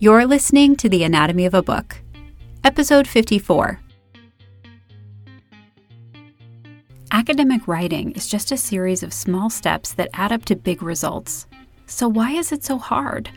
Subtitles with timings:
[0.00, 2.00] You're listening to The Anatomy of a Book,
[2.62, 3.80] Episode 54.
[7.10, 11.48] Academic writing is just a series of small steps that add up to big results.
[11.86, 13.30] So, why is it so hard?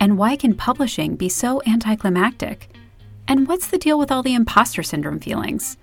[0.00, 2.70] And why can publishing be so anticlimactic?
[3.28, 5.76] And what's the deal with all the imposter syndrome feelings?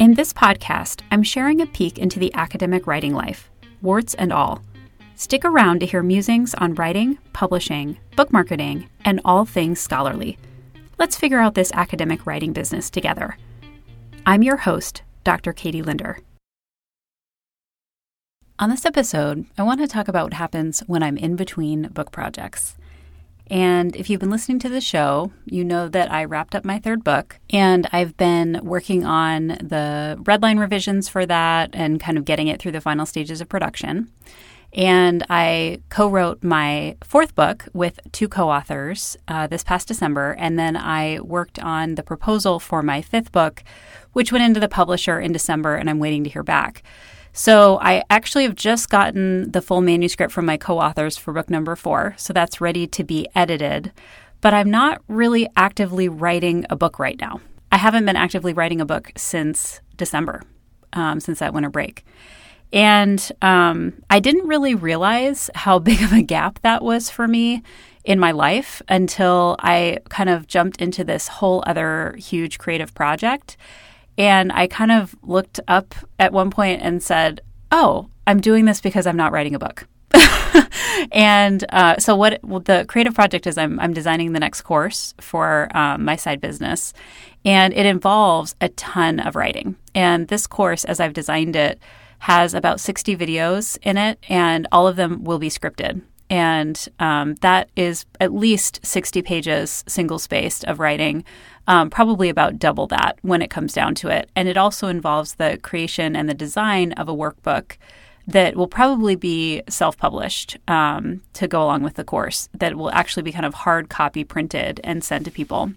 [0.00, 3.48] In this podcast, I'm sharing a peek into the academic writing life,
[3.80, 4.64] warts and all.
[5.18, 10.36] Stick around to hear musings on writing, publishing, book marketing, and all things scholarly.
[10.98, 13.38] Let's figure out this academic writing business together.
[14.26, 15.54] I'm your host, Dr.
[15.54, 16.18] Katie Linder.
[18.58, 22.12] On this episode, I want to talk about what happens when I'm in between book
[22.12, 22.76] projects.
[23.46, 26.78] And if you've been listening to the show, you know that I wrapped up my
[26.78, 32.26] third book and I've been working on the redline revisions for that and kind of
[32.26, 34.12] getting it through the final stages of production.
[34.76, 40.36] And I co wrote my fourth book with two co authors uh, this past December.
[40.38, 43.64] And then I worked on the proposal for my fifth book,
[44.12, 46.82] which went into the publisher in December, and I'm waiting to hear back.
[47.32, 51.48] So I actually have just gotten the full manuscript from my co authors for book
[51.48, 52.14] number four.
[52.18, 53.92] So that's ready to be edited.
[54.42, 57.40] But I'm not really actively writing a book right now.
[57.72, 60.42] I haven't been actively writing a book since December,
[60.92, 62.04] um, since that winter break.
[62.76, 67.62] And um, I didn't really realize how big of a gap that was for me
[68.04, 73.56] in my life until I kind of jumped into this whole other huge creative project.
[74.18, 77.40] And I kind of looked up at one point and said,
[77.72, 79.88] Oh, I'm doing this because I'm not writing a book.
[81.12, 85.14] and uh, so, what well, the creative project is, I'm, I'm designing the next course
[85.20, 86.92] for um, my side business,
[87.44, 89.76] and it involves a ton of writing.
[89.94, 91.80] And this course, as I've designed it,
[92.20, 96.02] has about 60 videos in it, and all of them will be scripted.
[96.28, 101.24] And um, that is at least 60 pages single spaced of writing
[101.68, 104.30] um, probably about double that when it comes down to it.
[104.34, 107.76] And it also involves the creation and the design of a workbook
[108.26, 112.90] that will probably be self published um, to go along with the course, that will
[112.90, 115.72] actually be kind of hard copy printed and sent to people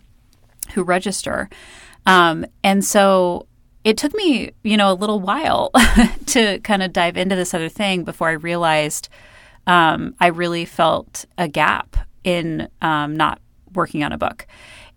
[0.74, 1.50] who register.
[2.06, 3.46] Um, and so
[3.84, 5.72] it took me, you know, a little while
[6.28, 9.10] to kind of dive into this other thing before I realized
[9.68, 13.40] um, I really felt a gap in um, not
[13.74, 14.48] working on a book.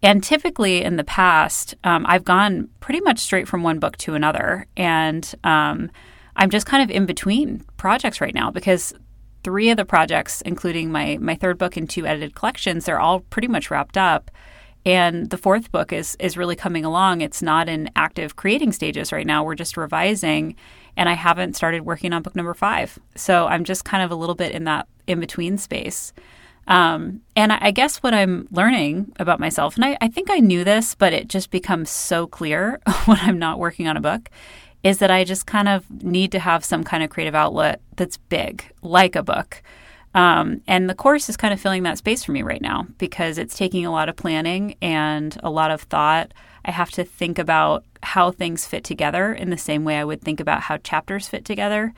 [0.03, 4.15] And typically in the past, um, I've gone pretty much straight from one book to
[4.15, 4.67] another.
[4.77, 5.91] And um,
[6.35, 8.93] I'm just kind of in between projects right now because
[9.45, 13.21] three of the projects, including my, my third book and two edited collections, they're all
[13.21, 14.31] pretty much wrapped up.
[14.85, 17.21] And the fourth book is is really coming along.
[17.21, 19.45] It's not in active creating stages right now.
[19.45, 20.57] We're just revising,
[20.97, 22.99] and I haven't started working on book number five.
[23.15, 26.13] So I'm just kind of a little bit in that in between space.
[26.67, 30.63] Um, and I, guess what I'm learning about myself, and I, I think I knew
[30.63, 34.31] this, but it just becomes so clear when I'm not working on a book,
[34.85, 38.17] is that I just kind of need to have some kind of creative outlet that's
[38.17, 39.63] big, like a book.
[40.15, 43.39] Um, and the course is kind of filling that space for me right now because
[43.39, 46.33] it's taking a lot of planning and a lot of thought.
[46.65, 50.21] I have to think about how things fit together in the same way I would
[50.21, 51.95] think about how chapters fit together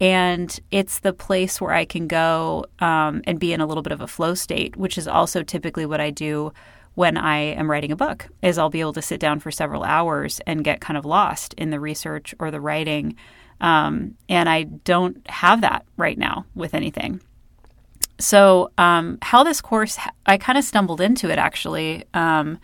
[0.00, 3.92] and it's the place where I can go um, and be in a little bit
[3.92, 6.52] of a flow state, which is also typically what I do
[6.94, 8.28] when I am writing a book.
[8.42, 11.52] Is I'll be able to sit down for several hours and get kind of lost
[11.54, 13.16] in the research or the writing,
[13.60, 17.20] um, and I don't have that right now with anything.
[18.20, 22.04] So, um, how this course, I kind of stumbled into it actually.
[22.14, 22.58] Um,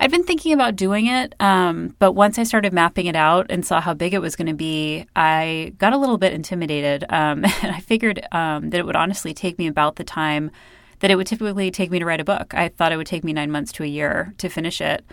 [0.00, 3.66] I'd been thinking about doing it, um, but once I started mapping it out and
[3.66, 7.04] saw how big it was going to be, I got a little bit intimidated.
[7.08, 10.50] Um, and I figured um, that it would honestly take me about the time
[11.00, 12.54] that it would typically take me to write a book.
[12.54, 15.04] I thought it would take me nine months to a year to finish it.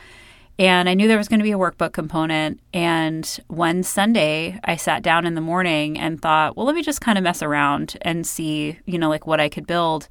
[0.58, 2.62] And I knew there was going to be a workbook component.
[2.74, 7.02] And one Sunday, I sat down in the morning and thought, well, let me just
[7.02, 10.08] kind of mess around and see, you know, like what I could build.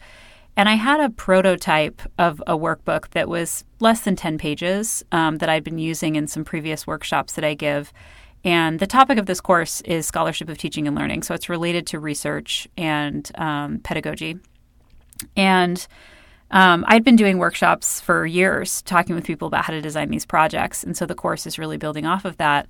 [0.57, 5.39] And I had a prototype of a workbook that was less than 10 pages um,
[5.39, 7.93] that I'd been using in some previous workshops that I give.
[8.45, 11.23] And the topic of this course is scholarship of teaching and learning.
[11.23, 14.39] So it's related to research and um, pedagogy.
[15.35, 15.85] And
[16.55, 20.25] um, I'd been doing workshops for years, talking with people about how to design these
[20.25, 20.85] projects.
[20.85, 22.69] And so the course is really building off of that.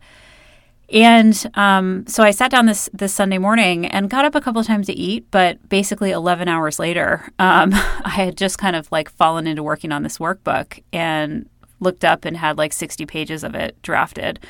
[0.90, 4.60] And um, so I sat down this this Sunday morning and got up a couple
[4.60, 8.90] of times to eat, but basically 11 hours later, um, I had just kind of
[8.90, 11.46] like fallen into working on this workbook and
[11.84, 14.40] looked up and had like 60 pages of it drafted.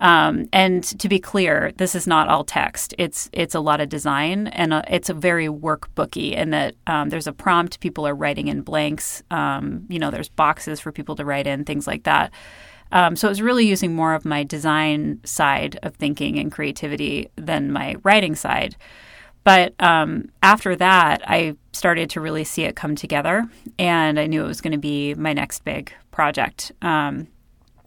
[0.00, 2.94] Um, and to be clear, this is not all text.
[2.96, 6.74] It's it's a lot of design, and a, uh, it's a very workbooky in that
[6.86, 7.80] um, there's a prompt.
[7.80, 9.22] People are writing in blanks.
[9.30, 12.32] Um, you know, there's boxes for people to write in, things like that.
[12.92, 17.28] Um, so it was really using more of my design side of thinking and creativity
[17.36, 18.76] than my writing side.
[19.44, 23.48] But um, after that, I started to really see it come together,
[23.78, 26.72] and I knew it was going to be my next big project.
[26.82, 27.28] Um,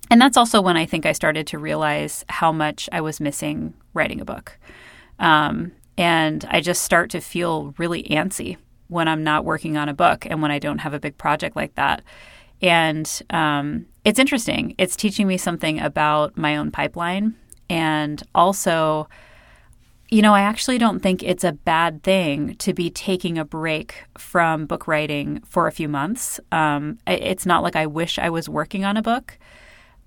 [0.10, 3.74] and that's also when I think I started to realize how much I was missing
[3.94, 4.58] writing a book.
[5.20, 9.94] Um, and I just start to feel really antsy when I'm not working on a
[9.94, 12.04] book and when I don't have a big project like that.
[12.62, 14.76] And um, it's interesting.
[14.78, 17.36] It's teaching me something about my own pipeline
[17.70, 19.08] and also
[20.14, 24.04] you know, I actually don't think it's a bad thing to be taking a break
[24.16, 26.40] from book writing for a few months.
[26.52, 29.40] Um, it's not like I wish I was working on a book,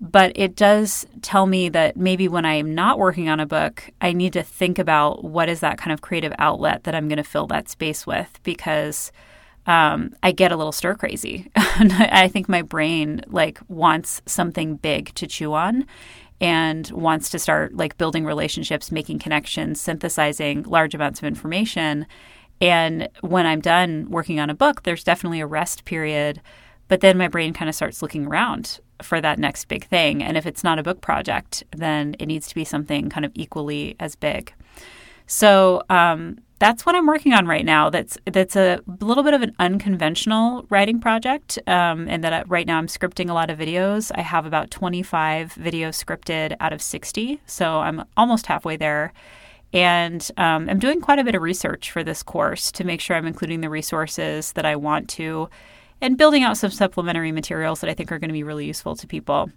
[0.01, 3.91] but it does tell me that maybe when I am not working on a book,
[4.01, 7.17] I need to think about what is that kind of creative outlet that I'm going
[7.17, 9.11] to fill that space with because
[9.67, 11.51] um, I get a little stir crazy.
[11.57, 15.85] I think my brain like wants something big to chew on
[16.41, 22.07] and wants to start like building relationships, making connections, synthesizing large amounts of information.
[22.61, 26.41] And when I'm done working on a book, there's definitely a rest period.
[26.89, 30.23] But then my brain kind of starts looking around for that next big thing.
[30.23, 33.33] And if it's not a book project, then it needs to be something kind of
[33.35, 34.53] equally as big.
[35.27, 37.91] So um, that's what I'm working on right now.
[37.91, 42.67] That's that's a little bit of an unconventional writing project, um, and that I, right
[42.67, 44.11] now I'm scripting a lot of videos.
[44.15, 49.13] I have about 25 videos scripted out of 60, so I'm almost halfway there.
[49.73, 53.17] And um, I'm doing quite a bit of research for this course to make sure
[53.17, 55.51] I'm including the resources that I want to,
[56.01, 58.97] and building out some supplementary materials that I think are going to be really useful
[58.97, 59.51] to people.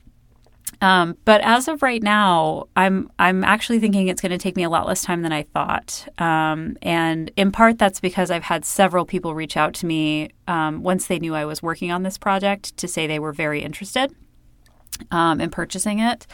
[0.81, 4.63] Um, but as of right now, I'm I'm actually thinking it's going to take me
[4.63, 8.63] a lot less time than I thought, um, and in part that's because I've had
[8.63, 12.17] several people reach out to me um, once they knew I was working on this
[12.17, 14.15] project to say they were very interested
[15.11, 16.25] um, in purchasing it,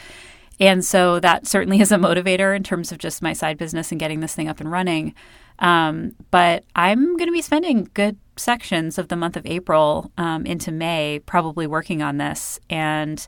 [0.59, 3.99] and so that certainly is a motivator in terms of just my side business and
[3.99, 5.15] getting this thing up and running.
[5.59, 10.45] Um, but I'm going to be spending good sections of the month of April um,
[10.45, 12.59] into May probably working on this.
[12.69, 13.25] And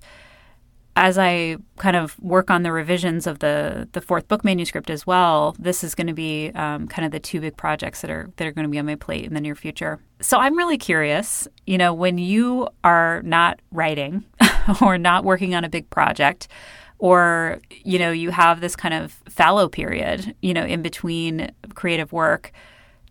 [0.97, 5.05] as I kind of work on the revisions of the the fourth book manuscript as
[5.05, 8.29] well, this is going to be um, kind of the two big projects that are
[8.35, 9.99] that are going to be on my plate in the near future.
[10.21, 11.47] So I'm really curious.
[11.67, 14.25] You know, when you are not writing
[14.81, 16.47] or not working on a big project,
[16.97, 22.11] or you know you have this kind of fallow period, you know, in between creative
[22.11, 22.51] work.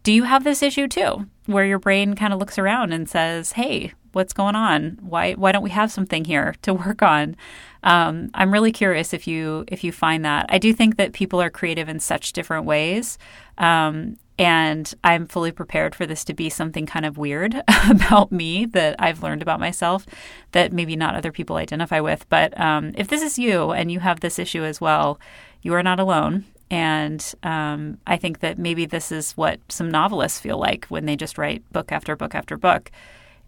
[0.02, 3.52] Do you have this issue too, where your brain kind of looks around and says,
[3.52, 4.98] "Hey, what's going on?
[5.02, 7.36] Why why don't we have something here to work on?"
[7.82, 10.46] Um, I'm really curious if you if you find that.
[10.48, 13.18] I do think that people are creative in such different ways.
[13.58, 18.66] Um, and I'm fully prepared for this to be something kind of weird about me
[18.66, 20.04] that I've learned about myself
[20.52, 22.28] that maybe not other people identify with.
[22.28, 25.18] But um, if this is you and you have this issue as well,
[25.62, 26.44] you are not alone.
[26.70, 31.16] And um, I think that maybe this is what some novelists feel like when they
[31.16, 32.90] just write book after book after book,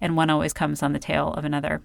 [0.00, 1.83] and one always comes on the tail of another.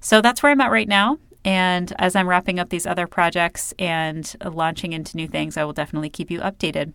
[0.00, 1.18] So that's where I'm at right now.
[1.44, 5.72] And as I'm wrapping up these other projects and launching into new things, I will
[5.72, 6.92] definitely keep you updated.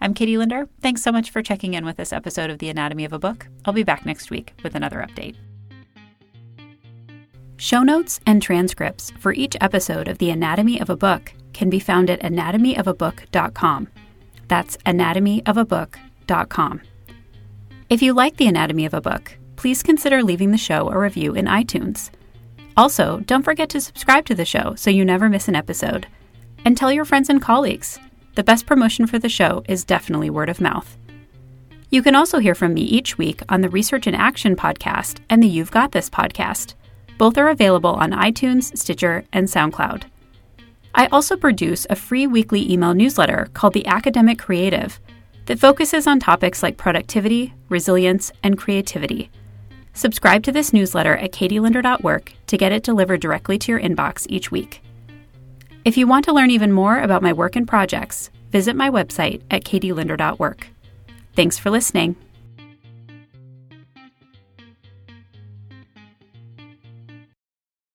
[0.00, 0.68] I'm Katie Linder.
[0.80, 3.46] Thanks so much for checking in with this episode of The Anatomy of a Book.
[3.64, 5.36] I'll be back next week with another update.
[7.56, 11.78] Show notes and transcripts for each episode of The Anatomy of a Book can be
[11.78, 13.88] found at anatomyofabook.com.
[14.48, 16.80] That's anatomyofabook.com.
[17.88, 21.34] If you like The Anatomy of a Book, please consider leaving the show a review
[21.34, 22.10] in iTunes.
[22.76, 26.04] Also, don't forget to subscribe to the show so you never miss an episode.
[26.64, 28.00] And tell your friends and colleagues.
[28.34, 30.96] The best promotion for the show is definitely word of mouth.
[31.90, 35.40] You can also hear from me each week on the Research in Action podcast and
[35.40, 36.74] the You've Got This podcast.
[37.16, 40.02] Both are available on iTunes, Stitcher, and SoundCloud.
[40.92, 44.98] I also produce a free weekly email newsletter called The Academic Creative
[45.46, 49.30] that focuses on topics like productivity, resilience, and creativity.
[49.94, 54.50] Subscribe to this newsletter at katielinder.work to get it delivered directly to your inbox each
[54.50, 54.82] week.
[55.84, 59.42] If you want to learn even more about my work and projects, visit my website
[59.50, 60.68] at katielinder.work.
[61.34, 62.16] Thanks for listening.